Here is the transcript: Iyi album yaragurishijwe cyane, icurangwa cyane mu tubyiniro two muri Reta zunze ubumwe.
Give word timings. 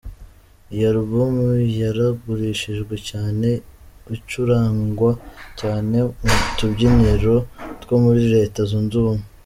Iyi 0.71 0.85
album 0.93 1.33
yaragurishijwe 1.81 2.95
cyane, 3.09 3.49
icurangwa 4.15 5.11
cyane 5.59 5.97
mu 6.25 6.37
tubyiniro 6.57 7.35
two 7.81 7.95
muri 8.05 8.23
Reta 8.35 8.59
zunze 8.69 8.95
ubumwe. 9.01 9.25